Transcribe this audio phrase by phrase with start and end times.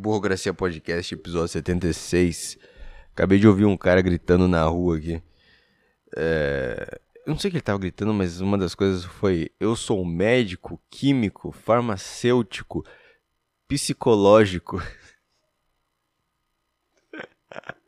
[0.00, 2.58] Burocracia Podcast, episódio 76.
[3.12, 5.22] Acabei de ouvir um cara gritando na rua aqui.
[6.16, 7.00] É...
[7.26, 10.02] Eu não sei o que ele tava gritando, mas uma das coisas foi: Eu sou
[10.04, 12.82] médico, químico, farmacêutico,
[13.68, 14.82] psicológico.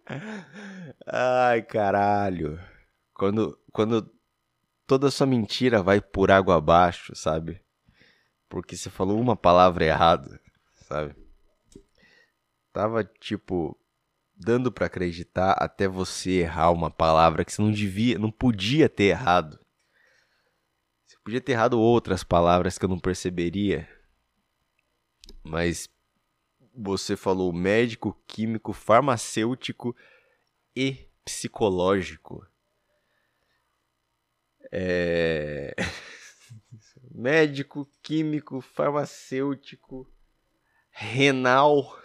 [1.06, 2.60] Ai, caralho.
[3.14, 4.12] Quando, quando
[4.86, 7.62] toda sua mentira vai por água abaixo, sabe?
[8.50, 10.38] Porque você falou uma palavra errada,
[10.74, 11.21] sabe?
[12.72, 13.78] Tava tipo
[14.34, 19.04] dando para acreditar até você errar uma palavra que você não devia, não podia ter
[19.04, 19.58] errado.
[21.06, 23.88] Você podia ter errado outras palavras que eu não perceberia.
[25.44, 25.88] Mas
[26.74, 29.94] você falou médico, químico, farmacêutico
[30.74, 32.46] e psicológico.
[34.72, 35.74] É...
[37.14, 40.11] médico, químico, farmacêutico,
[41.02, 41.98] renal.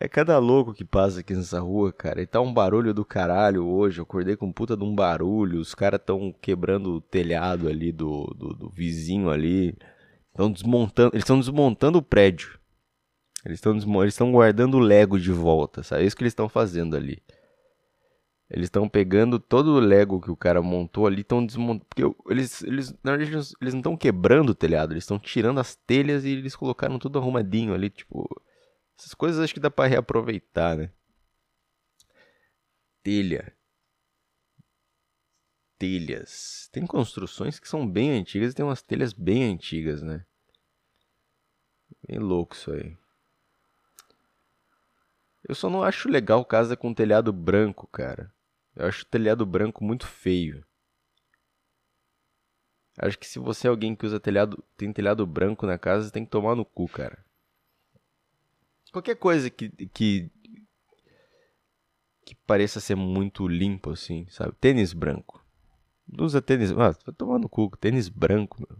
[0.00, 2.22] É cada louco que passa aqui nessa rua, cara.
[2.22, 3.98] E tá um barulho do caralho hoje.
[3.98, 5.58] Eu acordei com puta de um barulho.
[5.60, 9.76] Os caras tão quebrando o telhado ali do, do, do vizinho ali.
[10.30, 11.10] Estão desmontando.
[11.14, 12.60] Eles estão desmontando o prédio.
[13.44, 16.02] Eles estão eles estão guardando o Lego de volta, sabe?
[16.02, 17.20] É isso que eles estão fazendo ali.
[18.50, 21.84] Eles estão pegando todo o Lego que o cara montou ali, estão desmontando.
[21.84, 25.74] Porque eles, eles, na verdade, eles não estão quebrando o telhado, eles estão tirando as
[25.74, 28.26] telhas e eles colocaram tudo arrumadinho ali, tipo.
[28.98, 30.90] Essas coisas acho que dá para reaproveitar, né?
[33.02, 33.54] Telha.
[35.78, 36.68] Telhas.
[36.72, 40.24] Tem construções que são bem antigas e tem umas telhas bem antigas, né?
[42.08, 42.96] Bem louco isso aí.
[45.46, 48.34] Eu só não acho legal casa com telhado branco, cara.
[48.78, 50.64] Eu acho o telhado branco muito feio.
[52.96, 56.24] Acho que se você é alguém que usa telhado, tem telhado branco na casa, tem
[56.24, 57.24] que tomar no cu, cara.
[58.92, 60.30] Qualquer coisa que, que
[62.24, 64.52] que pareça ser muito limpo assim, sabe?
[64.60, 65.44] Tênis branco.
[66.06, 68.78] Não usa tênis, ah, vai tomar no cu, tênis branco, meu.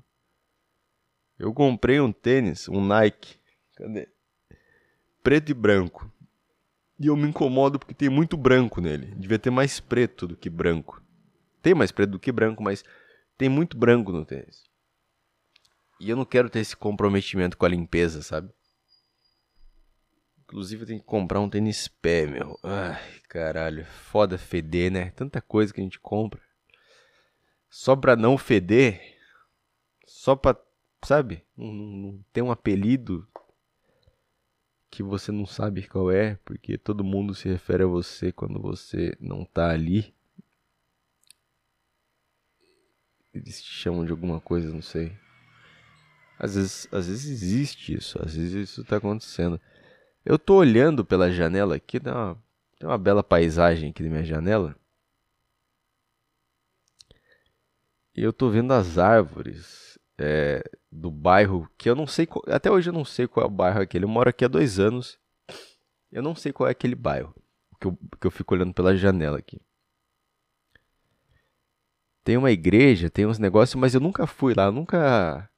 [1.36, 3.40] Eu comprei um tênis, um Nike.
[3.74, 4.08] Cadê?
[5.24, 6.12] Preto e branco.
[6.98, 9.14] E eu me incomodo porque tem muito branco nele.
[9.14, 11.02] Devia ter mais preto do que branco.
[11.62, 12.84] Tem mais preto do que branco, mas
[13.36, 14.64] tem muito branco no tênis.
[16.00, 18.52] E eu não quero ter esse comprometimento com a limpeza, sabe?
[20.44, 22.58] Inclusive eu tenho que comprar um tênis pé, meu.
[22.62, 23.84] Ai, caralho.
[23.84, 25.10] Foda feder, né?
[25.10, 26.40] Tanta coisa que a gente compra.
[27.68, 29.00] Só pra não feder.
[30.06, 30.56] Só pra,
[31.04, 31.44] sabe?
[31.56, 33.28] Não, não ter um apelido
[34.90, 39.16] que você não sabe qual é, porque todo mundo se refere a você quando você
[39.20, 40.14] não tá ali.
[43.32, 45.16] Eles te chamam de alguma coisa, não sei.
[46.38, 49.60] Às vezes, às vezes existe isso, às vezes isso tá acontecendo.
[50.24, 52.42] Eu tô olhando pela janela aqui, tem uma,
[52.78, 54.76] tem uma bela paisagem aqui na minha janela.
[58.14, 62.28] E eu tô vendo as árvores é, do bairro que eu não sei.
[62.48, 64.04] Até hoje eu não sei qual é o bairro aquele.
[64.04, 65.18] Eu moro aqui há dois anos.
[66.10, 67.34] Eu não sei qual é aquele bairro.
[67.80, 69.60] Que eu, que eu fico olhando pela janela aqui.
[72.24, 74.64] Tem uma igreja, tem uns negócios, mas eu nunca fui lá.
[74.64, 75.48] Eu nunca.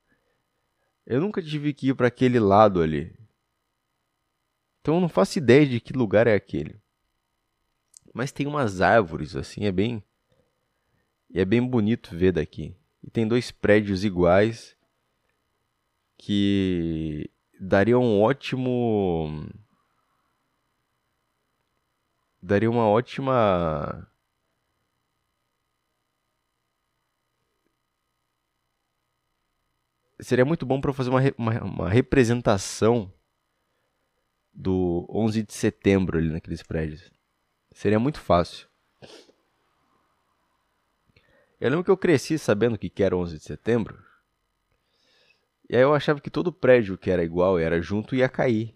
[1.07, 3.17] Eu nunca tive que ir para aquele lado ali.
[4.81, 6.81] Então eu não faço ideia de que lugar é aquele.
[8.13, 10.03] Mas tem umas árvores assim, é bem
[11.33, 12.77] é bem bonito ver daqui.
[13.03, 14.77] E tem dois prédios iguais
[16.19, 19.49] que daria um ótimo
[22.43, 24.11] daria uma ótima
[30.21, 33.13] seria muito bom para fazer uma, uma, uma representação
[34.53, 37.11] do 11 de setembro ali naqueles prédios.
[37.73, 38.70] Seria muito fácil.
[41.61, 44.03] Eu lembro que eu cresci sabendo que era 11 de setembro.
[45.69, 48.75] E aí eu achava que todo prédio que era igual, era junto, ia cair.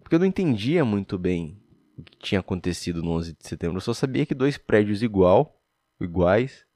[0.00, 1.62] Porque eu não entendia muito bem
[1.96, 3.76] o que tinha acontecido no 11 de setembro.
[3.76, 5.62] Eu só sabia que dois prédios igual,
[6.00, 6.66] iguais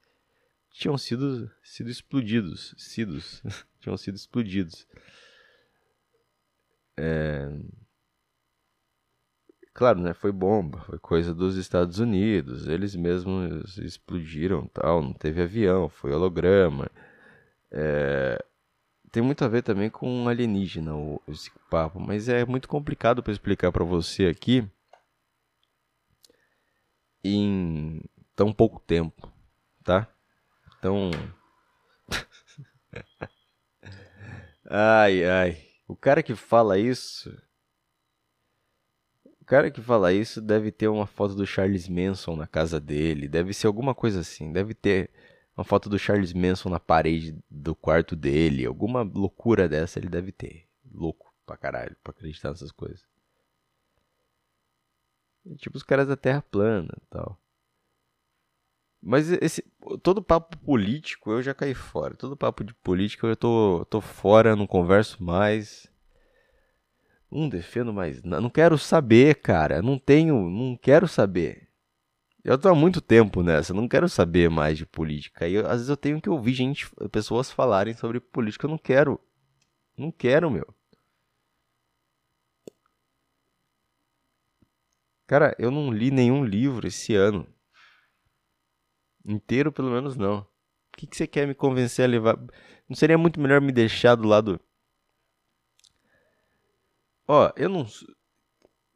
[0.71, 2.75] tinham sido, sido explodidos.
[2.77, 3.43] Sidos,
[3.81, 4.87] tinham sido explodidos.
[6.99, 7.49] É...
[9.75, 10.13] Claro, né?
[10.13, 12.67] Foi bomba, foi coisa dos Estados Unidos.
[12.69, 15.03] Eles mesmos explodiram, tal.
[15.03, 16.91] Não teve avião, foi holograma.
[17.71, 18.43] É...
[19.13, 20.93] Tem muito a ver também com alienígena
[21.29, 24.67] esse papo, mas é muito complicado para explicar para você aqui
[27.25, 28.01] em
[28.35, 29.31] tão pouco tempo,
[29.85, 30.09] tá?
[30.79, 31.11] Então
[34.71, 35.59] Ai, ai.
[35.89, 37.31] O cara que fala isso.
[39.53, 43.29] Cara que fala isso deve ter uma foto do Charles Manson na casa dele.
[43.29, 44.51] Deve ser alguma coisa assim.
[44.51, 45.11] Deve ter
[45.55, 48.65] uma foto do Charles Manson na parede do quarto dele.
[48.65, 50.67] Alguma loucura dessa ele deve ter.
[50.91, 53.07] Louco pra caralho, pra acreditar nessas coisas.
[55.59, 57.39] Tipo os caras da Terra plana e tal.
[59.03, 59.63] Mas esse
[60.03, 62.17] todo papo político eu já caí fora.
[62.17, 65.92] Todo papo de política eu tô, tô fora, não converso mais.
[67.33, 68.23] Não defendo mais.
[68.23, 69.81] Não quero saber, cara.
[69.81, 70.51] Não tenho.
[70.51, 71.67] Não quero saber.
[72.45, 73.73] Eu tô há muito tempo nessa.
[73.73, 75.49] Não quero saber mais de política.
[75.49, 78.67] E eu, às vezes eu tenho que ouvir gente, pessoas falarem sobre política.
[78.67, 79.19] Eu não quero.
[79.97, 80.67] Não quero, meu.
[85.27, 87.47] Cara, eu não li nenhum livro esse ano.
[89.25, 90.41] Inteiro, pelo menos, não.
[90.41, 90.47] O
[90.99, 92.37] que, que você quer me convencer a levar?
[92.87, 94.61] Não seria muito melhor me deixar do lado.
[97.35, 97.87] Ó, eu não.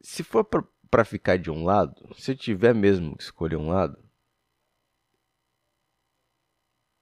[0.03, 3.97] Se for pra, ficar de um lado, se eu tiver mesmo que escolher um lado,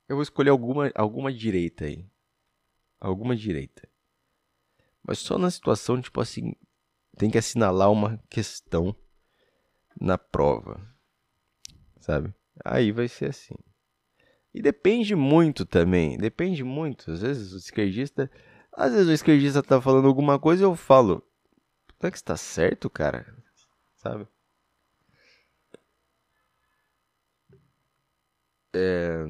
[0.08, 2.08] eu vou escolher alguma, alguma direita aí.
[3.00, 3.88] Alguma direita.
[5.02, 6.54] Mas só na situação, tipo assim,
[7.18, 8.94] tem que assinalar uma questão
[10.00, 10.88] na prova.
[11.98, 12.32] Sabe?
[12.64, 13.56] Aí vai ser assim.
[14.54, 16.16] E depende muito também.
[16.16, 17.10] Depende muito.
[17.10, 18.30] Às vezes o esquerdista.
[18.76, 21.22] Às vezes o esquerdista tá falando alguma coisa e eu falo.
[22.00, 23.24] Será que está certo, cara?
[23.96, 24.26] Sabe?
[28.74, 29.24] É...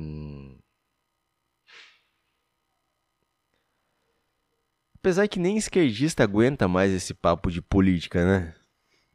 [4.96, 8.54] Apesar que nem esquerdista aguenta mais esse papo de política, né?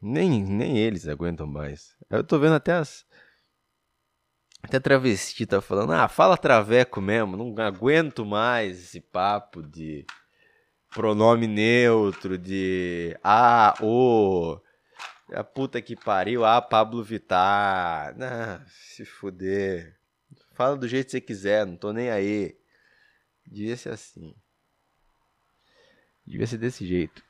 [0.00, 1.96] Nem, nem eles aguentam mais.
[2.08, 3.04] Eu tô vendo até as.
[4.70, 10.06] Até travesti tá falando, ah, fala traveco mesmo, não aguento mais esse papo de
[10.88, 14.60] pronome neutro, de ah, o,
[15.32, 18.14] a puta que pariu, ah, Pablo Vittar.
[18.22, 19.98] Ah, se fuder.
[20.54, 22.56] Fala do jeito que você quiser, não tô nem aí.
[23.44, 24.36] Devia ser assim.
[26.24, 27.24] Devia ser desse jeito.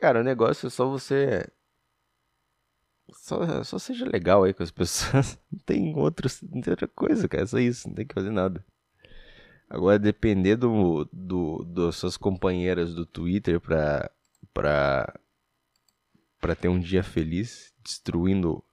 [0.00, 1.46] Cara, o negócio é só você
[3.14, 5.38] só, só seja legal aí com as pessoas.
[5.50, 7.44] Não tem, outro, não tem outra coisa, cara.
[7.44, 8.64] É só isso, não tem que fazer nada.
[9.68, 14.10] Agora, depender do, do, das suas companheiras do Twitter pra,
[14.52, 15.20] pra,
[16.40, 18.64] pra ter um dia feliz, destruindo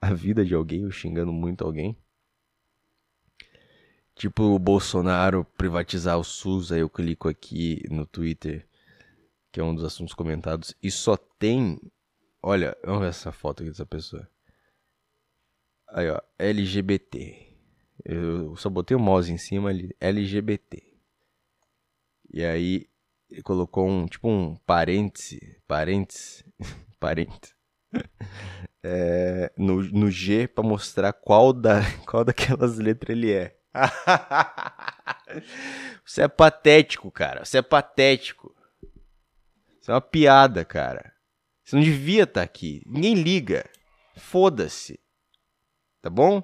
[0.00, 1.96] a vida de alguém ou xingando muito alguém.
[4.14, 8.66] Tipo o Bolsonaro privatizar o SUS, aí eu clico aqui no Twitter,
[9.50, 11.80] que é um dos assuntos comentados, e só tem
[12.42, 14.28] Olha, vamos ver essa foto aqui dessa pessoa.
[15.88, 17.56] Aí, ó, LGBT.
[18.04, 20.82] Eu só botei o mouse em cima ali, LGBT.
[22.32, 22.88] E aí
[23.30, 26.44] ele colocou um, tipo um parêntese, parêntese,
[26.98, 27.54] parêntese.
[28.84, 33.56] É, no, no G para mostrar qual, da, qual daquelas letras ele é.
[36.04, 37.44] Você é patético, cara.
[37.44, 38.52] Você é patético.
[39.80, 41.11] Isso é uma piada, cara.
[41.64, 42.82] Você não devia estar tá aqui.
[42.86, 43.68] Ninguém liga.
[44.16, 45.00] Foda-se.
[46.00, 46.42] Tá bom?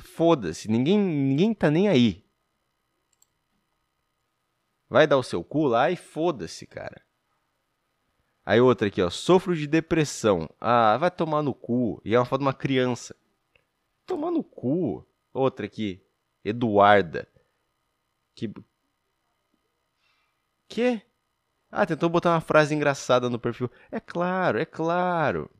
[0.00, 0.68] Foda-se.
[0.68, 2.24] Ninguém, ninguém tá nem aí.
[4.88, 7.02] Vai dar o seu cu lá e foda-se, cara.
[8.44, 9.08] Aí outra aqui, ó.
[9.08, 10.48] Sofro de depressão.
[10.60, 12.00] Ah, vai tomar no cu.
[12.04, 13.16] E é uma foto de uma criança.
[14.04, 15.06] Tomar no cu.
[15.32, 16.04] Outra aqui.
[16.44, 17.28] Eduarda.
[18.34, 18.52] Que.
[20.68, 21.02] Que?
[21.74, 23.70] Ah, tentou botar uma frase engraçada no perfil.
[23.90, 25.50] É claro, é claro.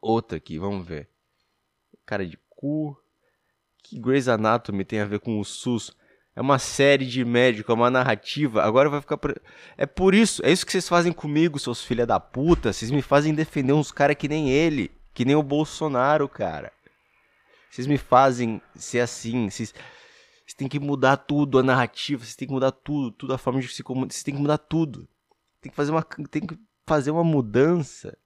[0.00, 1.08] Outra aqui, vamos ver.
[2.06, 2.96] Cara de cu.
[3.82, 5.94] Que Grey's Anatomy tem a ver com o SUS?
[6.36, 8.62] É uma série de médico, é uma narrativa.
[8.62, 9.18] Agora vai ficar.
[9.76, 12.72] É por isso, é isso que vocês fazem comigo, seus filha da puta.
[12.72, 16.72] Vocês me fazem defender uns caras que nem ele, que nem o Bolsonaro, cara.
[17.68, 19.50] Vocês me fazem ser assim.
[19.50, 19.74] Vocês
[20.54, 23.60] você tem que mudar tudo, a narrativa, você tem que mudar tudo, tudo a forma
[23.60, 25.08] de se comunicar, você tem que mudar tudo.
[25.60, 26.56] Tem que fazer uma, tem que
[26.86, 28.16] fazer uma mudança.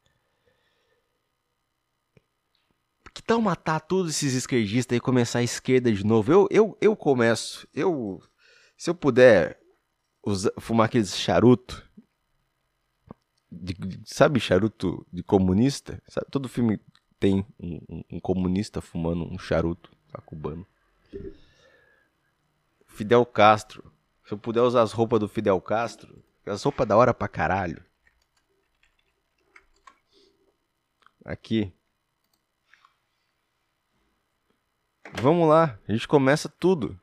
[3.14, 6.30] Que tal matar todos esses esquerdistas e começar a esquerda de novo?
[6.30, 7.66] Eu, eu, eu começo.
[7.72, 8.22] Eu,
[8.76, 9.58] se eu puder
[10.22, 11.82] usar, fumar aqueles charuto,
[13.50, 16.00] de, sabe charuto de comunista?
[16.06, 16.26] Sabe?
[16.30, 16.78] Todo filme
[17.18, 20.66] tem um, um, um comunista fumando um charuto tá, cubano.
[22.98, 23.92] Fidel Castro.
[24.26, 27.80] Se eu puder usar as roupas do Fidel Castro, as roupas da hora pra caralho.
[31.24, 31.72] Aqui.
[35.12, 36.98] Vamos lá, a gente começa tudo.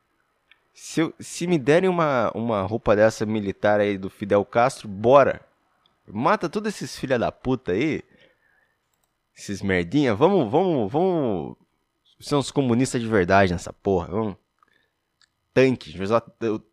[0.74, 5.40] Se, eu, se me derem uma, uma roupa dessa militar aí do Fidel Castro, bora.
[6.06, 8.02] Mata todos esses filha da puta aí.
[9.34, 10.14] Esses merdinha.
[10.14, 11.56] Vamos, vamos, vamos.
[12.20, 14.08] Ser uns comunistas de verdade nessa porra.
[14.08, 14.45] Vamos.
[15.56, 15.88] Tanque.
[15.88, 16.20] A gente vai usar.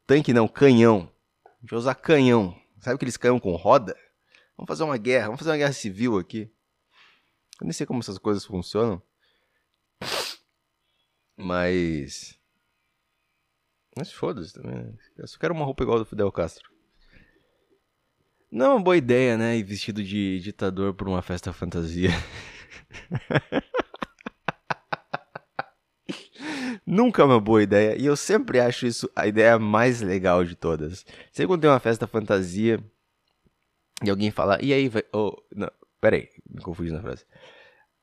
[0.05, 1.09] Tanque não, canhão.
[1.45, 2.53] A gente vai usar canhão.
[2.81, 3.95] Sabe aqueles canhão com roda?
[4.57, 5.27] Vamos fazer uma guerra.
[5.27, 6.51] Vamos fazer uma guerra civil aqui.
[7.61, 9.01] Eu nem sei como essas coisas funcionam.
[11.37, 12.37] Mas.
[13.97, 14.93] Mas foda-se também.
[15.17, 16.69] Eu só quero uma roupa igual do Fidel Castro.
[18.51, 19.55] Não é uma boa ideia, né?
[19.55, 22.09] Ir vestido de ditador por uma festa fantasia.
[26.93, 27.99] Nunca é uma boa ideia.
[27.99, 31.03] E eu sempre acho isso a ideia mais legal de todas.
[31.31, 32.79] Sempre quando tem uma festa fantasia
[34.03, 35.03] e alguém fala, e aí vai.
[35.11, 37.25] Oh, não, peraí, me confundi na frase.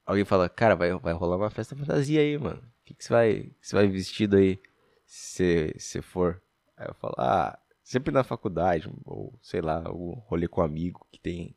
[0.04, 2.59] Alguém fala, cara, vai, vai rolar uma festa fantasia aí, mano.
[2.59, 3.52] O que, que você vai.
[3.61, 4.61] você vai vestido aí
[5.06, 6.42] se você for?
[6.76, 11.06] Aí eu falo, ah, sempre na faculdade, ou sei lá, algum rolê com um amigo
[11.12, 11.54] que tem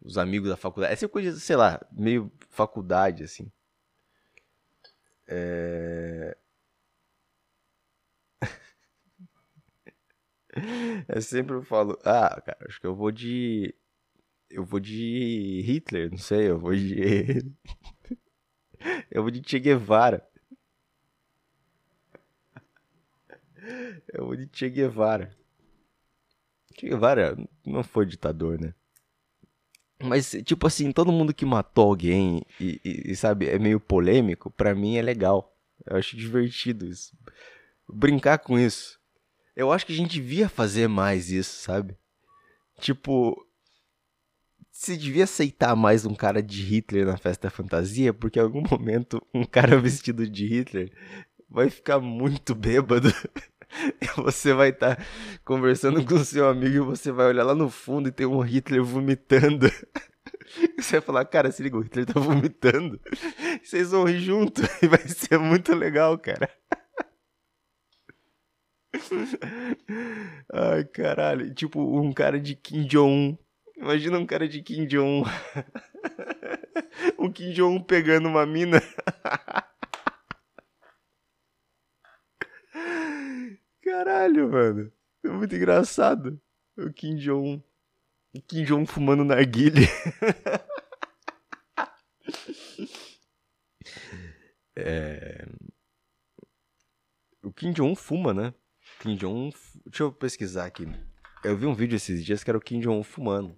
[0.00, 0.98] os amigos da faculdade.
[0.98, 3.52] Sempre coisa, sei lá, meio faculdade, assim.
[5.28, 6.34] É...
[11.08, 13.74] é sempre eu falo, ah, cara, acho que eu vou de.
[14.48, 17.42] Eu vou de Hitler, não sei, eu vou de.
[19.10, 20.26] eu vou de Che Guevara.
[24.14, 25.36] Eu vou de Che Guevara.
[26.78, 28.72] Che Guevara não foi ditador, né?
[30.00, 34.50] Mas, tipo assim, todo mundo que matou alguém e, e, e, sabe, é meio polêmico,
[34.50, 35.56] pra mim é legal.
[35.84, 37.16] Eu acho divertido isso.
[37.88, 38.95] Brincar com isso.
[39.56, 41.96] Eu acho que a gente devia fazer mais isso, sabe?
[42.78, 43.34] Tipo,
[44.70, 49.26] se devia aceitar mais um cara de Hitler na festa fantasia, porque em algum momento
[49.32, 50.92] um cara vestido de Hitler
[51.48, 53.08] vai ficar muito bêbado.
[54.00, 55.04] E você vai estar tá
[55.44, 58.82] conversando com seu amigo e você vai olhar lá no fundo e tem um Hitler
[58.82, 59.68] vomitando.
[60.78, 62.98] Você vai falar, cara, se liga, o Hitler tá vomitando.
[63.62, 66.48] Vocês vão rir junto e vai ser muito legal, cara.
[70.52, 71.54] Ai, caralho.
[71.54, 73.36] Tipo, um cara de Kim Jong-un.
[73.76, 75.24] Imagina um cara de Kim Jong-un.
[77.18, 78.80] um Kim Jong-un pegando uma mina.
[83.82, 84.92] Caralho, mano.
[85.24, 86.40] É muito engraçado.
[86.76, 87.62] O Kim Jong.
[88.34, 89.88] O Kim Jong fumando narguilha.
[94.76, 95.46] é...
[97.42, 98.52] O Kim Jong fuma, né?
[99.00, 99.54] Kim Jong.
[99.84, 100.84] Deixa eu pesquisar aqui.
[101.44, 103.56] Eu vi um vídeo esses dias que era o Kim Jong fumando.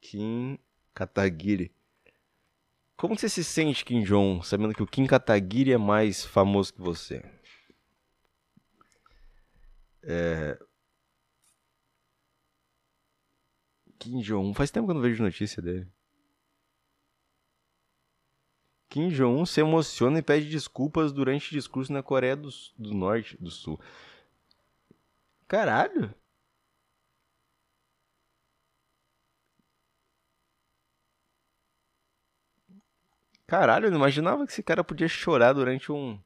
[0.00, 0.58] Kim
[0.94, 1.74] Kataguiri.
[2.96, 6.80] Como você se sente, Kim Jong, sabendo que o Kim Kataguiri é mais famoso que
[6.80, 7.22] você?
[10.02, 10.58] É...
[13.98, 15.90] Kim Jong, faz tempo que eu não vejo notícia dele.
[18.88, 23.50] Kim Jong-un se emociona e pede desculpas durante discurso na Coreia do, do Norte, do
[23.50, 23.80] Sul.
[25.48, 26.14] Caralho!
[33.46, 36.20] Caralho, eu não imaginava que esse cara podia chorar durante um.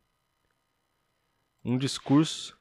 [1.62, 2.58] um discurso.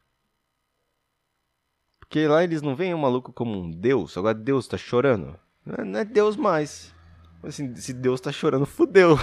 [1.99, 4.17] Porque lá eles não veem o maluco como um deus.
[4.17, 5.39] Agora Deus tá chorando.
[5.65, 6.93] Não é Deus mais.
[7.41, 9.15] Assim, se Deus tá chorando, fudeu.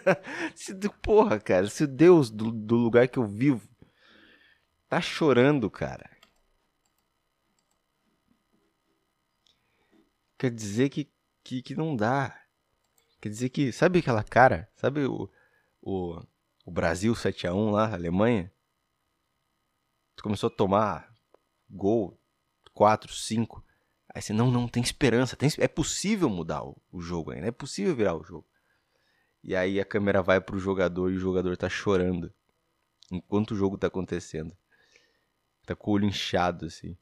[0.54, 3.68] se, porra, cara, se Deus do, do lugar que eu vivo
[4.88, 6.10] tá chorando, cara.
[10.38, 11.10] Quer dizer que,
[11.44, 12.40] que, que não dá.
[13.20, 14.70] Quer dizer que, sabe aquela cara?
[14.76, 15.28] Sabe o,
[15.82, 16.22] o,
[16.64, 18.52] o Brasil 7x1 lá, Alemanha?
[20.16, 21.12] Tu começou a tomar
[21.68, 22.18] gol
[22.72, 23.64] 4, 5.
[24.14, 25.36] Aí você, não, não, tem esperança.
[25.36, 27.48] Tem, é possível mudar o, o jogo ainda.
[27.48, 28.46] É possível virar o jogo.
[29.42, 32.32] E aí a câmera vai pro jogador e o jogador tá chorando.
[33.10, 34.56] Enquanto o jogo tá acontecendo.
[35.64, 36.96] Tá com o olho inchado, assim.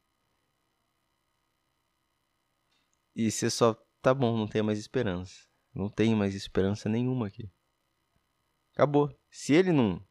[3.14, 5.48] E você só, tá bom, não tem mais esperança.
[5.74, 7.50] Não tenho mais esperança nenhuma aqui.
[8.72, 9.16] Acabou.
[9.30, 10.06] Se ele não.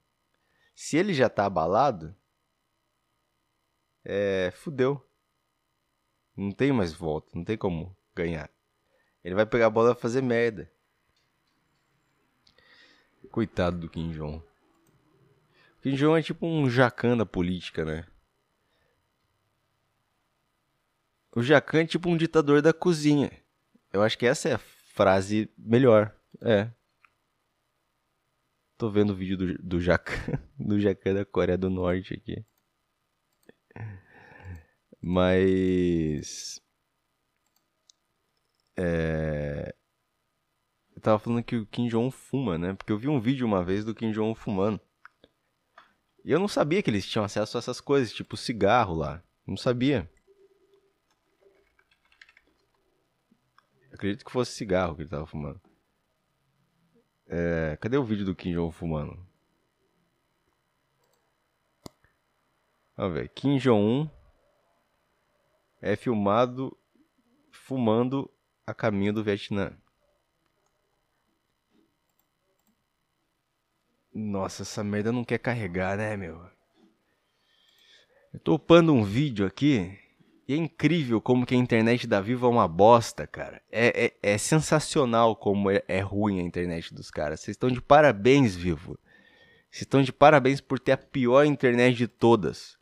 [0.74, 2.16] Se ele já tá abalado.
[4.04, 4.52] É.
[4.56, 5.06] Fudeu.
[6.36, 7.32] Não tem mais volta.
[7.34, 8.50] Não tem como ganhar.
[9.24, 10.72] Ele vai pegar a bola e fazer merda.
[13.32, 14.38] Coitado do Kim Jong.
[14.38, 18.06] O Kim Jong é tipo um jacan da política, né?
[21.36, 23.30] O jacan é tipo um ditador da cozinha.
[23.92, 26.16] Eu acho que essa é a frase melhor.
[26.42, 26.70] É.
[28.78, 32.46] Tô vendo o vídeo do, do Jacan, do Jacan da Coreia do Norte aqui.
[35.08, 36.60] Mas.
[38.76, 39.76] É.
[40.96, 42.74] Eu tava falando que o Kim Jong fuma, né?
[42.74, 44.82] Porque eu vi um vídeo uma vez do Kim Jong fumando.
[46.24, 49.24] E eu não sabia que eles tinham acesso a essas coisas, tipo cigarro lá.
[49.46, 50.10] Não sabia.
[53.94, 55.62] acredito que fosse cigarro que ele tava fumando.
[57.28, 59.24] É, cadê o vídeo do Kim Jong fumando?
[62.98, 63.30] Vamos ver.
[63.30, 64.10] Kim Jong-un
[65.86, 66.76] é filmado
[67.52, 68.30] fumando
[68.66, 69.72] a caminho do Vietnã.
[74.12, 76.42] Nossa, essa merda não quer carregar, né, meu?
[78.34, 79.96] Eu tô upando um vídeo aqui
[80.48, 83.62] e é incrível como que a internet da Vivo é uma bosta, cara.
[83.72, 87.42] É, é, é sensacional como é, é ruim a internet dos caras.
[87.42, 88.98] Vocês estão de parabéns, Vivo.
[89.70, 92.76] Vocês estão de parabéns por ter a pior internet de todas.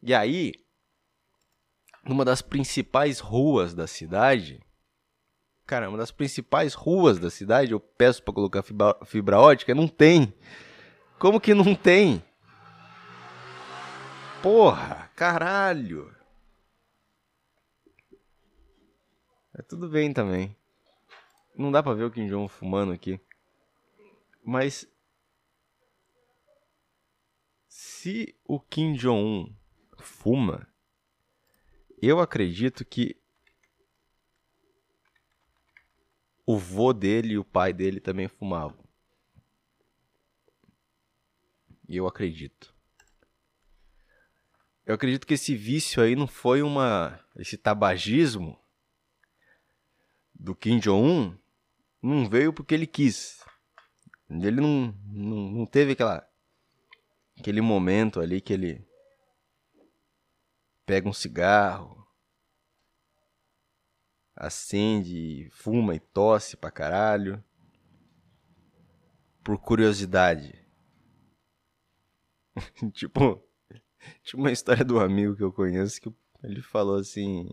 [0.00, 0.52] E aí,
[2.08, 4.60] numa das principais ruas da cidade,
[5.66, 9.86] cara, uma das principais ruas da cidade, eu peço para colocar fibra, fibra ótica, não
[9.86, 10.32] tem.
[11.18, 12.24] Como que não tem?
[14.42, 16.14] Porra, caralho.
[19.52, 20.56] É tudo bem também.
[21.54, 23.20] Não dá pra ver o Kim Jong fumando aqui.
[24.42, 24.88] Mas
[27.68, 29.52] se o Kim Jong-un
[29.98, 30.66] fuma,
[32.00, 33.16] eu acredito que
[36.46, 38.82] o vô dele e o pai dele também fumavam.
[41.86, 42.74] Eu acredito.
[44.86, 47.22] Eu acredito que esse vício aí não foi uma.
[47.36, 48.58] esse tabagismo
[50.32, 51.36] do Kim Jong-un
[52.00, 53.44] não veio porque ele quis.
[54.30, 56.26] Ele não, não, não teve aquela.
[57.38, 58.87] aquele momento ali que ele
[60.88, 62.02] pega um cigarro,
[64.34, 67.44] acende, fuma e tosse pra caralho.
[69.44, 70.54] Por curiosidade.
[72.94, 73.42] tipo,
[74.22, 76.10] tinha uma história do amigo que eu conheço que
[76.42, 77.50] ele falou assim.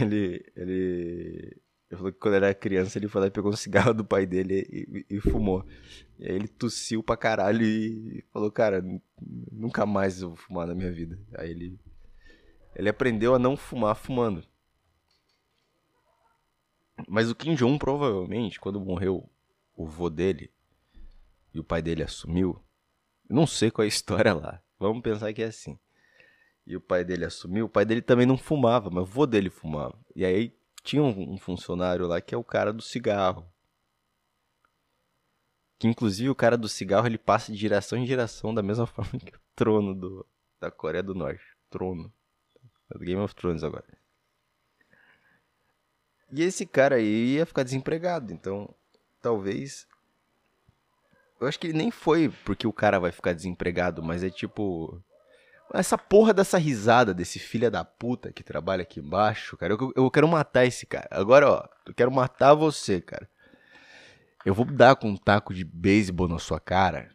[0.00, 0.44] Ele.
[0.56, 1.62] Ele.
[1.90, 4.26] Ele falou que quando era criança ele foi lá e pegou um cigarro do pai
[4.26, 5.64] dele e, e, e, fumou.
[6.18, 8.84] E aí ele tossiu pra caralho e falou, cara,
[9.50, 11.18] nunca mais eu vou fumar na minha vida.
[11.34, 11.80] Aí ele
[12.78, 14.46] ele aprendeu a não fumar fumando.
[17.08, 19.28] Mas o Kim Jong provavelmente, quando morreu
[19.74, 20.52] o vô dele
[21.52, 22.62] e o pai dele assumiu,
[23.28, 24.62] não sei qual é a história lá.
[24.78, 25.76] Vamos pensar que é assim.
[26.64, 29.50] E o pai dele assumiu, o pai dele também não fumava, mas o vô dele
[29.50, 29.98] fumava.
[30.14, 33.50] E aí tinha um, funcionário lá que é o cara do cigarro.
[35.78, 39.18] Que inclusive o cara do cigarro ele passa de geração em geração da mesma forma
[39.18, 40.26] que o trono do,
[40.60, 41.44] da Coreia do Norte.
[41.70, 42.12] Trono.
[42.90, 43.84] Do Game of Thrones agora.
[46.30, 48.74] E esse cara aí ia ficar desempregado, então
[49.20, 49.86] talvez.
[51.40, 55.02] Eu acho que ele nem foi porque o cara vai ficar desempregado, mas é tipo.
[55.72, 59.74] Essa porra dessa risada desse filho da puta que trabalha aqui embaixo, cara.
[59.74, 61.08] Eu, eu quero matar esse cara.
[61.10, 63.28] Agora, ó, eu quero matar você, cara.
[64.46, 67.10] Eu vou dar com um taco de beisebol na sua cara.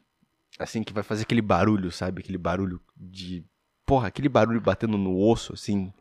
[0.60, 2.22] Assim que vai fazer aquele barulho, sabe?
[2.22, 3.44] Aquele barulho de
[3.86, 5.92] porra, aquele barulho batendo no osso, assim,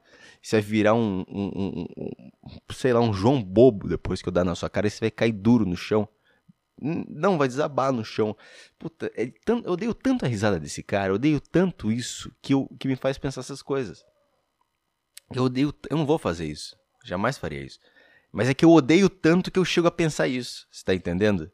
[0.42, 4.32] você vai virar um, um, um, um, sei lá, um João Bobo depois que eu
[4.32, 6.08] dar na sua cara e você vai cair duro no chão.
[6.80, 8.36] Não, vai desabar no chão.
[8.76, 12.54] Puta, é tanto, eu odeio tanto a risada desse cara, eu odeio tanto isso que,
[12.54, 14.04] eu, que me faz pensar essas coisas.
[15.32, 17.78] Eu odeio, eu não vou fazer isso, jamais faria isso.
[18.32, 20.66] Mas é que eu odeio tanto que eu chego a pensar isso.
[20.70, 21.52] Você tá entendendo?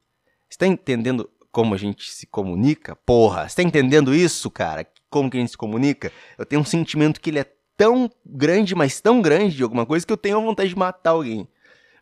[0.48, 2.96] Você tá entendendo como a gente se comunica?
[2.96, 4.86] Porra, você tá entendendo isso, cara?
[5.10, 8.74] Como que a gente se comunica, eu tenho um sentimento que ele é tão grande,
[8.74, 11.48] mas tão grande de alguma coisa que eu tenho a vontade de matar alguém.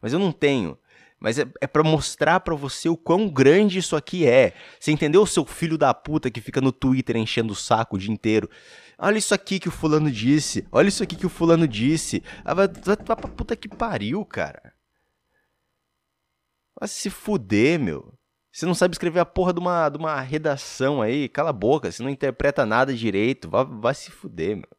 [0.00, 0.78] Mas eu não tenho.
[1.18, 4.54] Mas é, é para mostrar para você o quão grande isso aqui é.
[4.78, 7.98] Você entendeu o seu filho da puta que fica no Twitter enchendo o saco o
[7.98, 8.50] dia inteiro?
[8.98, 10.66] Olha isso aqui que o fulano disse.
[10.70, 12.22] Olha isso aqui que o fulano disse.
[12.44, 14.74] Ah, vai, pra puta que pariu, cara.
[16.78, 18.15] Vai se fuder, meu.
[18.56, 21.92] Você não sabe escrever a porra de uma, de uma redação aí, cala a boca,
[21.92, 24.70] você não interpreta nada direito, vai, vai se fuder, meu.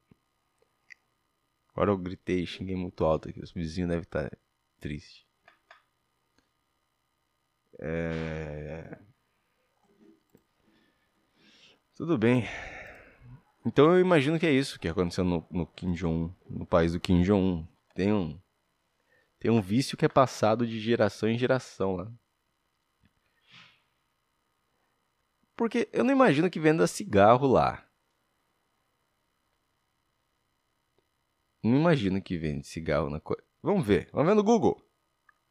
[1.75, 4.35] Agora eu gritei, xinguei muito alto aqui, os vizinhos devem estar
[4.79, 5.27] tristes.
[7.79, 8.97] É...
[11.93, 12.45] Tudo bem.
[13.63, 16.99] Então eu imagino que é isso que aconteceu no, no Kim Jong, no país do
[16.99, 17.69] Kim Jong.
[17.93, 18.41] Tem um
[19.37, 22.11] tem um vício que é passado de geração em geração lá.
[25.57, 27.83] Porque eu não imagino que venda cigarro lá.
[31.63, 33.45] Não imagino que vende cigarro na Coreia.
[33.63, 34.07] Vamos ver.
[34.13, 34.79] Vamos ver no Google.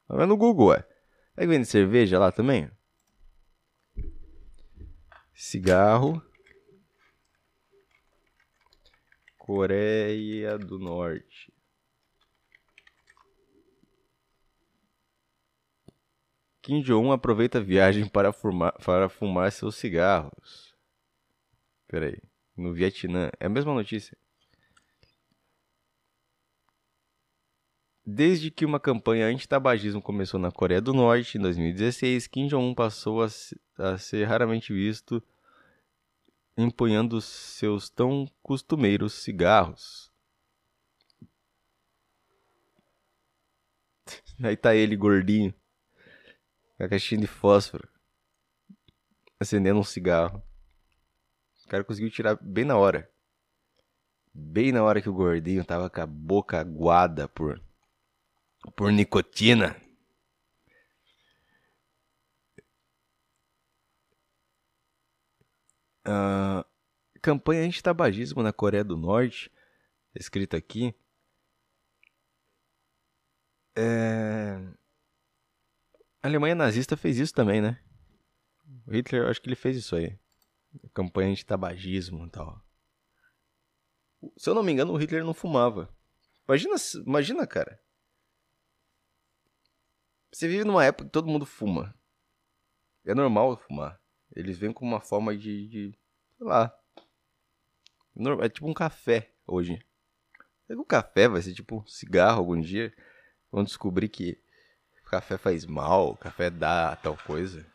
[0.06, 0.88] Vamos ver no Google, ué.
[1.36, 2.70] É que vende cerveja lá também?
[5.34, 6.22] Cigarro.
[9.36, 11.52] Coreia do Norte.
[16.66, 20.74] Kim Jong-un aproveita a viagem para fumar, para fumar seus cigarros.
[21.86, 22.18] Peraí.
[22.56, 23.30] No Vietnã.
[23.38, 24.18] É a mesma notícia.
[28.04, 33.22] Desde que uma campanha anti-tabagismo começou na Coreia do Norte em 2016, Kim Jong-un passou
[33.22, 33.28] a,
[33.78, 35.22] a ser raramente visto
[36.58, 40.10] empunhando seus tão costumeiros cigarros.
[44.42, 45.54] Aí tá ele gordinho,
[46.76, 47.88] com a caixinha de fósforo,
[49.40, 50.42] acendendo um cigarro.
[51.64, 53.10] O cara conseguiu tirar bem na hora.
[54.32, 57.60] Bem na hora que o gordinho tava com a boca aguada por
[58.74, 59.76] por nicotina.
[66.06, 66.64] Uh,
[67.20, 69.50] campanha anti-tabagismo na Coreia do Norte,
[70.14, 70.94] escrito aqui.
[73.76, 74.56] É...
[76.26, 77.80] A Alemanha nazista fez isso também, né?
[78.84, 80.18] O Hitler, acho que ele fez isso aí.
[80.92, 82.60] Campanha anti-tabagismo e tal.
[84.36, 85.88] Se eu não me engano, o Hitler não fumava.
[86.48, 86.74] Imagina,
[87.06, 87.80] imagina, cara.
[90.32, 91.94] Você vive numa época que todo mundo fuma.
[93.04, 94.00] É normal fumar.
[94.34, 95.98] Eles vêm com uma forma de, de
[96.38, 96.76] sei lá.
[98.42, 99.78] É tipo um café hoje.
[100.70, 102.92] O café vai ser tipo um cigarro algum dia.
[103.48, 104.44] Vão descobrir que
[105.10, 107.66] café faz mal, café dá tal coisa.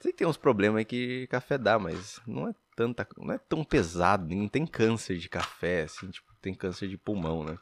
[0.00, 3.38] Sei que tem uns problemas aí que café dá, mas não é tanta, não é
[3.38, 7.58] tão pesado, não tem câncer de café assim, tipo, tem câncer de pulmão, né?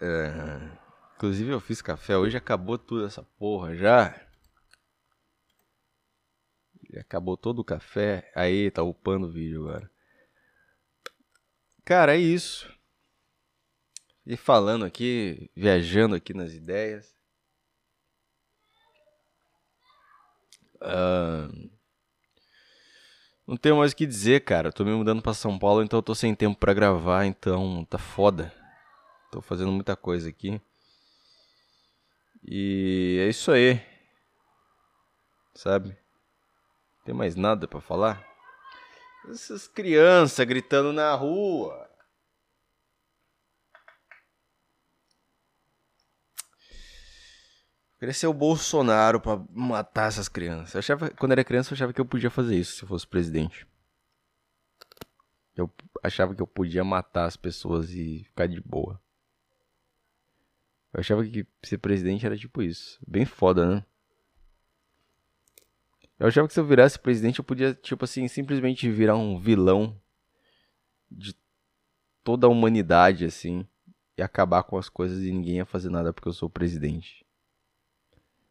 [0.00, 0.88] É...
[1.16, 4.14] Inclusive eu fiz café hoje, acabou tudo essa porra já.
[6.96, 8.30] Acabou todo o café.
[8.34, 9.90] Aí, tá upando o vídeo agora.
[11.84, 12.72] Cara, é isso.
[14.28, 17.16] E falando aqui, viajando aqui nas ideias.
[20.82, 21.70] Uh,
[23.46, 24.70] não tenho mais o que dizer, cara.
[24.70, 27.96] tô me mudando para São Paulo, então eu tô sem tempo para gravar, então tá
[27.96, 28.52] foda.
[29.32, 30.60] Tô fazendo muita coisa aqui.
[32.46, 33.80] E é isso aí.
[35.54, 35.96] Sabe?
[37.02, 38.22] Tem mais nada para falar?
[39.30, 41.87] Essas crianças gritando na rua.
[47.98, 50.74] Queria ser o Bolsonaro para matar essas crianças.
[50.74, 53.06] Eu achava, quando era criança, eu achava que eu podia fazer isso se eu fosse
[53.06, 53.66] presidente.
[55.56, 55.70] Eu
[56.02, 59.00] achava que eu podia matar as pessoas e ficar de boa.
[60.92, 62.98] Eu achava que ser presidente era tipo isso.
[63.06, 63.84] Bem foda, né?
[66.18, 70.00] Eu achava que se eu virasse presidente eu podia, tipo assim, simplesmente virar um vilão
[71.10, 71.34] de
[72.24, 73.66] toda a humanidade, assim,
[74.16, 77.24] e acabar com as coisas e ninguém ia fazer nada porque eu sou presidente.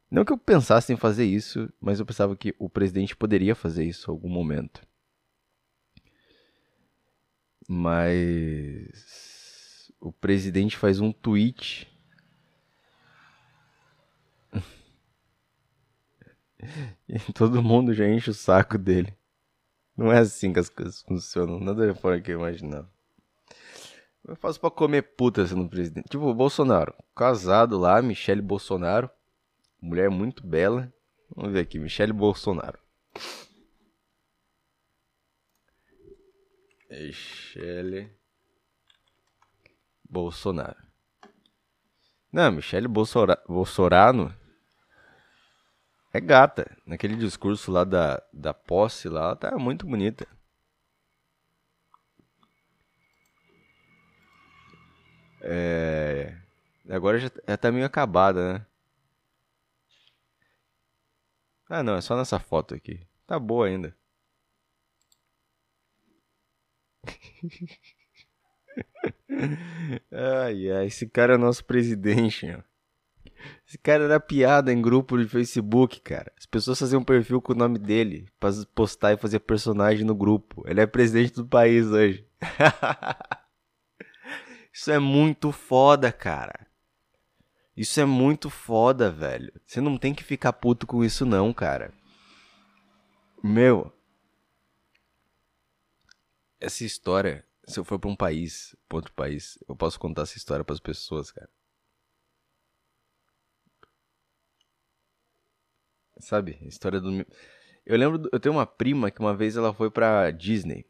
[0.10, 3.84] Não que eu pensasse em fazer isso, mas eu pensava que o presidente poderia fazer
[3.86, 4.82] isso em algum momento.
[7.67, 8.82] Mas
[10.00, 11.88] o presidente faz um tweet
[17.08, 19.13] E todo mundo já enche o saco dele.
[19.96, 21.60] Não é assim que as coisas funcionam.
[21.60, 22.89] Nada fora que eu imaginava.
[24.28, 26.10] Eu faço pra comer puta sendo presidente.
[26.10, 26.93] Tipo, o Bolsonaro.
[27.15, 29.10] Casado lá, Michele Bolsonaro.
[29.82, 30.92] Mulher muito bela.
[31.36, 32.80] Vamos ver aqui, Michele Bolsonaro.
[36.90, 38.12] Michele
[40.10, 40.88] Bolsonaro.
[42.32, 43.42] Não, Michele Bolsora...
[43.48, 44.34] Bolsonaro
[46.13, 46.78] é gata.
[46.86, 50.28] Naquele discurso lá da, da posse lá, ela tá muito bonita.
[55.42, 56.36] É...
[56.90, 58.66] Agora já, já tá meio acabada, né?
[61.69, 62.99] Ah, não, é só nessa foto aqui.
[63.25, 63.95] Tá boa ainda.
[70.12, 72.62] ai, ai, esse cara é nosso presidente, ó.
[73.67, 76.32] Esse cara era piada em grupo de Facebook, cara.
[76.38, 80.15] As pessoas faziam um perfil com o nome dele pra postar e fazer personagem no
[80.15, 80.63] grupo.
[80.67, 82.25] Ele é presidente do país hoje.
[84.73, 86.66] Isso é muito foda, cara.
[87.78, 89.54] Isso é muito foda, velho.
[89.63, 91.94] Você não tem que ficar puto com isso, não, cara.
[93.44, 93.94] Meu.
[96.60, 100.38] Essa história, se eu for pra um país, pra outro país, eu posso contar essa
[100.38, 101.48] história para as pessoas, cara.
[106.20, 106.58] Sabe?
[106.63, 107.24] História do.
[107.86, 110.84] Eu lembro, eu tenho uma prima que uma vez ela foi pra Disney.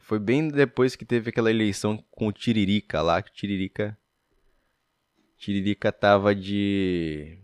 [0.00, 3.96] Foi bem depois que teve aquela eleição com o Tiririca lá, que o Tiririca.
[5.38, 7.38] Tiririca tava de.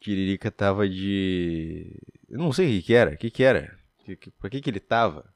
[0.00, 1.96] Tiririca tava de.
[2.28, 3.14] Eu não sei o que, que era.
[3.14, 3.78] O que, que era?
[4.04, 5.32] Que, pra que, que ele tava?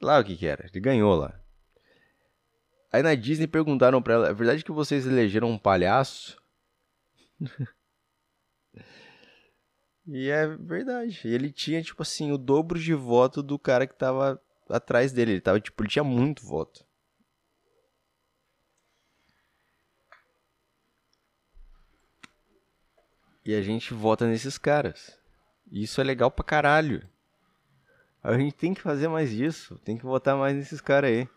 [0.00, 0.64] Lá o que, que era.
[0.66, 1.40] Ele ganhou lá.
[2.92, 6.40] Aí na Disney perguntaram pra ela: é verdade que vocês elegeram um palhaço?
[10.06, 11.20] e é verdade.
[11.24, 15.32] Ele tinha, tipo assim, o dobro de voto do cara que tava atrás dele.
[15.32, 16.86] Ele tava, tipo, ele tinha muito voto.
[23.44, 25.18] E a gente vota nesses caras.
[25.70, 27.08] E isso é legal pra caralho.
[28.22, 29.78] A gente tem que fazer mais disso.
[29.84, 31.28] Tem que votar mais nesses caras aí.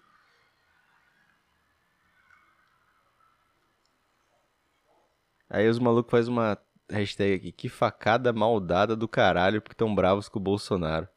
[5.49, 6.57] Aí os malucos fazem uma
[6.89, 11.07] hashtag aqui, que facada maldada do caralho, porque tão bravos com o Bolsonaro.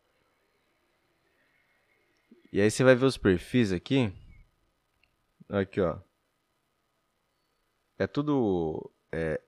[2.55, 4.13] E aí você vai ver os perfis aqui.
[5.49, 5.99] Aqui, ó.
[7.99, 9.43] É tudo é,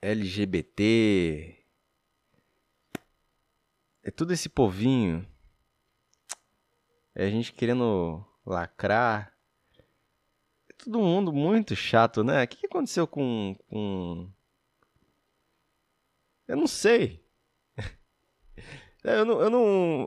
[0.00, 1.62] LGBT.
[4.02, 5.28] É tudo esse povinho.
[7.14, 9.36] É a gente querendo lacrar
[10.78, 12.44] todo mundo muito chato, né?
[12.44, 13.58] O que aconteceu com.
[13.68, 14.32] com...
[16.46, 17.22] Eu não sei.
[19.04, 19.38] eu não.
[19.42, 20.06] Eu não.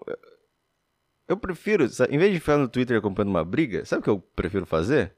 [1.31, 4.19] Eu prefiro, em vez de ficar no Twitter acompanhando uma briga, sabe o que eu
[4.19, 5.15] prefiro fazer?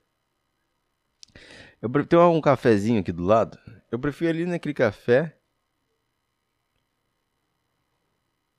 [1.82, 3.58] Eu tenho um cafezinho aqui do lado.
[3.91, 5.36] Eu prefiro ali naquele café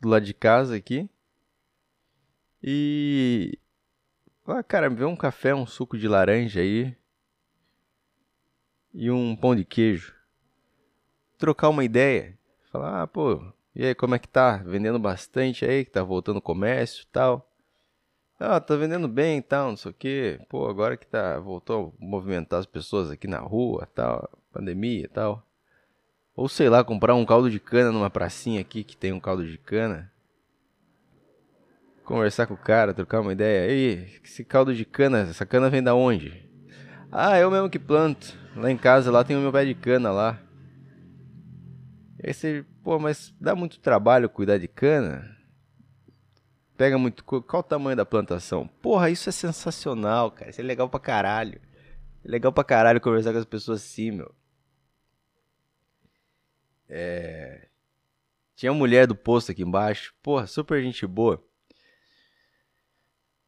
[0.01, 1.09] do lado de casa aqui.
[2.61, 3.57] E
[4.45, 6.97] ah, cara, me vê um café, um suco de laranja aí.
[8.93, 10.13] E um pão de queijo.
[11.39, 12.37] Trocar uma ideia.
[12.73, 14.59] Falar, ah, pô, e aí, como é que tá?
[14.59, 17.51] Vendendo bastante aí, que tá voltando o comércio e tal.
[18.39, 20.41] Ah, tá vendendo bem e tal, não sei o quê.
[20.49, 25.09] Pô, agora que tá, voltou a movimentar as pessoas aqui na rua tal, pandemia e
[25.09, 25.47] tal.
[26.37, 29.47] Ou sei lá, comprar um caldo de cana numa pracinha aqui que tem um caldo
[29.47, 30.13] de cana
[32.05, 33.69] conversar com o cara, trocar uma ideia.
[33.69, 36.49] Aí, esse caldo de cana, essa cana vem da onde?
[37.11, 38.39] Ah, eu mesmo que planto.
[38.55, 40.39] Lá em casa, lá tem o meu pé de cana lá.
[42.23, 45.35] E aí você, pô, mas dá muito trabalho cuidar de cana?
[46.77, 47.25] Pega muito.
[47.25, 48.69] Qual o tamanho da plantação?
[48.83, 50.51] Porra, isso é sensacional, cara.
[50.51, 51.61] Isso é legal pra caralho.
[52.25, 54.35] É legal pra caralho conversar com as pessoas assim, meu.
[56.89, 57.69] É.
[58.55, 60.15] Tinha uma mulher do posto aqui embaixo.
[60.23, 61.43] Porra, super gente boa.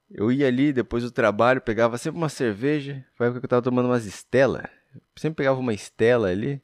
[0.09, 3.05] Eu ia ali depois do trabalho, pegava sempre uma cerveja.
[3.15, 4.71] Foi época que eu tava tomando umas Estela.
[5.17, 6.63] Sempre pegava uma Estela ali.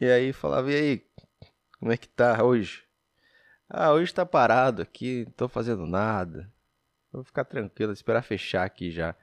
[0.00, 1.06] E aí falava, e aí,
[1.78, 2.84] como é que tá hoje?
[3.68, 6.52] Ah, hoje tá parado aqui, não tô fazendo nada.
[7.12, 9.14] Vou ficar tranquilo, esperar fechar aqui já.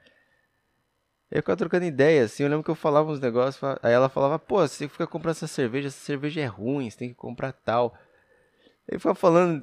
[1.30, 4.38] Eu ficava trocando ideia, assim, eu lembro que eu falava uns negócios, aí ela falava,
[4.38, 7.98] pô, você fica comprando essa cerveja, essa cerveja é ruim, você tem que comprar tal.
[8.86, 9.60] Ele ficava falando,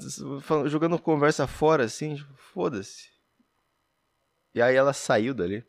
[0.67, 3.09] jogando conversa fora, assim, foda-se.
[4.53, 5.65] E aí ela saiu dali.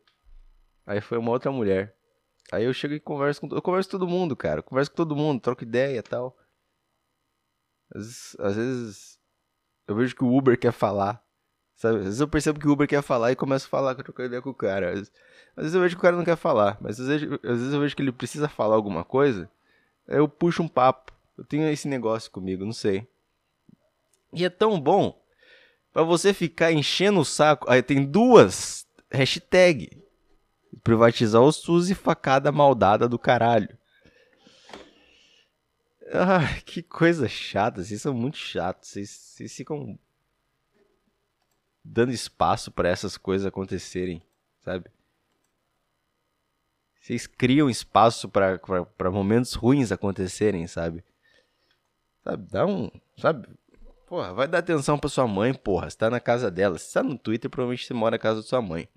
[0.85, 1.94] Aí foi uma outra mulher.
[2.51, 3.55] Aí eu chego e converso com.
[3.55, 4.59] Eu converso com todo mundo, cara.
[4.59, 6.37] Eu converso com todo mundo, troco ideia e tal.
[7.93, 9.19] Às vezes, às vezes,
[9.87, 11.23] eu vejo que o Uber quer falar.
[11.75, 11.99] Sabe?
[11.99, 14.41] Às vezes eu percebo que o Uber quer falar e começo a falar, trocar ideia
[14.41, 14.89] com o cara.
[14.89, 15.11] Às vezes,
[15.55, 17.73] às vezes eu vejo que o cara não quer falar, mas às vezes, às vezes
[17.73, 19.49] eu vejo que ele precisa falar alguma coisa.
[20.07, 21.13] Aí eu puxo um papo.
[21.37, 23.05] Eu tenho esse negócio comigo, não sei.
[24.31, 25.21] E é tão bom
[25.91, 27.69] para você ficar enchendo o saco.
[27.69, 30.04] Aí tem duas hashtag.
[30.83, 33.77] Privatizar o SUS e facada maldada do caralho.
[36.13, 37.83] Ah, que coisa chata.
[37.83, 38.89] Vocês são muito chatos.
[38.89, 39.97] Vocês, vocês ficam
[41.83, 44.21] dando espaço para essas coisas acontecerem,
[44.63, 44.89] sabe?
[46.99, 51.03] Vocês criam espaço para momentos ruins acontecerem, sabe?
[52.23, 53.47] Sabe, dá um, sabe?
[54.07, 55.89] Porra, vai dar atenção pra sua mãe, porra.
[55.89, 56.79] Você tá na casa dela.
[56.79, 58.89] Se tá no Twitter, provavelmente você mora na casa da sua mãe.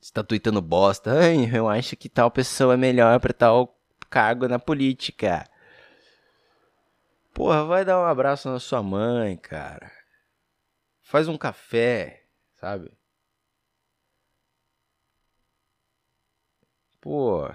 [0.00, 1.12] Você tá tweetando bosta.
[1.12, 3.78] Ai, eu acho que tal pessoa é melhor pra tal
[4.10, 5.48] cargo na política.
[7.32, 9.90] Porra, vai dar um abraço na sua mãe, cara.
[11.02, 12.96] Faz um café, sabe?
[17.00, 17.50] Pô,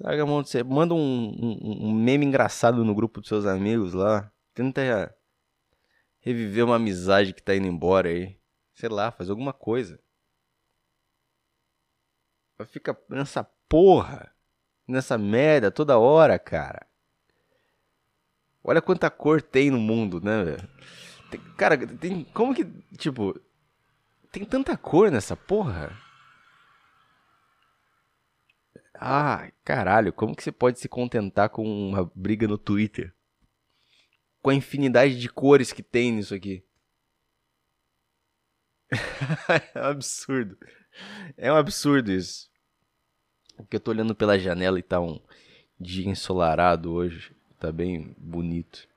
[0.00, 0.62] larga a mão de você.
[0.62, 4.32] Manda um, um, um meme engraçado no grupo dos seus amigos lá.
[4.54, 5.14] Tenta
[6.20, 8.36] reviver uma amizade que tá indo embora aí.
[8.74, 10.00] Sei lá, faz alguma coisa.
[12.66, 14.32] Fica nessa porra,
[14.86, 16.86] nessa merda toda hora, cara.
[18.64, 20.68] Olha quanta cor tem no mundo, né, velho?
[21.56, 22.24] Cara, tem.
[22.24, 22.64] Como que.
[22.96, 23.40] Tipo.
[24.30, 25.94] Tem tanta cor nessa porra?
[28.94, 33.12] Ah, caralho, como que você pode se contentar com uma briga no Twitter?
[34.40, 36.64] Com a infinidade de cores que tem nisso aqui.
[39.74, 40.56] é um absurdo.
[41.36, 42.51] É um absurdo isso.
[43.56, 45.20] Porque eu tô olhando pela janela e tá um
[45.78, 47.34] dia ensolarado hoje.
[47.58, 48.88] Tá bem bonito.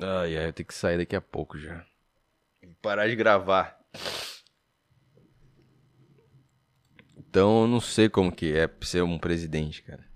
[0.00, 1.84] Ai, ai, eu tenho que sair daqui a pouco já.
[2.80, 3.78] Parar de gravar.
[7.16, 10.06] Então eu não sei como que é ser um presidente, cara.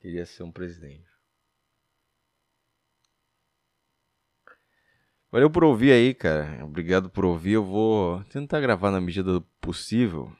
[0.00, 1.11] Queria ser um presidente.
[5.32, 6.62] Valeu por ouvir aí, cara.
[6.62, 7.52] Obrigado por ouvir.
[7.52, 10.30] Eu vou tentar gravar na medida do possível.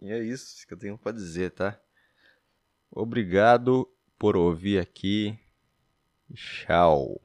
[0.00, 1.78] E é isso que eu tenho para dizer, tá?
[2.90, 3.86] Obrigado
[4.18, 5.38] por ouvir aqui.
[6.34, 7.20] Tchau.